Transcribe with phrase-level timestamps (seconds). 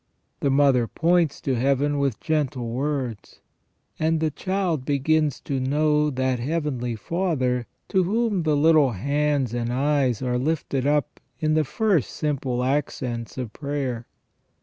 [0.39, 3.39] The mother points to Heaven with gentle words,
[3.99, 9.71] and the child begins to know that Heavenly Father to whom the little hands and
[9.71, 14.07] eyes are lifted up in the first simple accents of prayer.